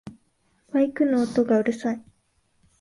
[0.73, 2.03] バイクの音がうるさい